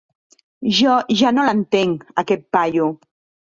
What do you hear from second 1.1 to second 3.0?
ja no l'entenc, aquest paio.